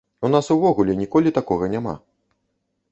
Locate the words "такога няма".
1.39-1.95